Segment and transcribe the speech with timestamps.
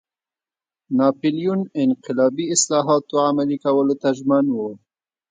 [0.97, 4.57] ناپلیون انقلابي اصلاحاتو عملي کولو ته ژمن و.